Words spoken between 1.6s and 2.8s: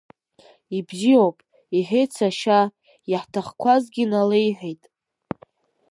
иҳәеит сашьа,